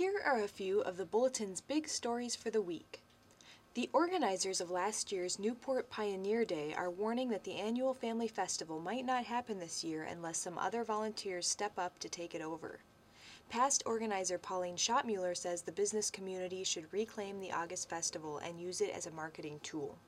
[0.00, 3.02] Here are a few of the Bulletin's big stories for the week.
[3.74, 8.80] The organizers of last year's Newport Pioneer Day are warning that the annual Family Festival
[8.80, 12.78] might not happen this year unless some other volunteers step up to take it over.
[13.50, 18.80] Past organizer Pauline Schottmuller says the business community should reclaim the August Festival and use
[18.80, 19.98] it as a marketing tool.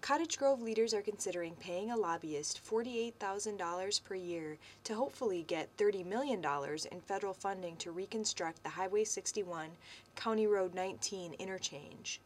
[0.00, 6.06] Cottage Grove leaders are considering paying a lobbyist $48,000 per year to hopefully get $30
[6.06, 6.42] million
[6.90, 9.68] in federal funding to reconstruct the Highway 61
[10.16, 12.22] County Road 19 interchange.